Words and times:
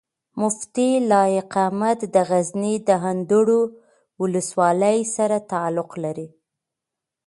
مفتي 0.41 0.89
لائق 1.11 1.51
احمد 1.65 1.99
د 2.13 2.15
غزني 2.29 2.75
د 2.87 2.89
اندړو 3.11 3.61
ولسوالۍ 4.21 4.99
سره 5.15 5.37
تعلق 5.51 5.89
لري 6.03 6.27